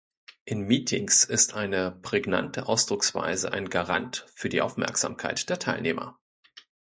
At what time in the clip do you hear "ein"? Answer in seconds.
3.53-3.69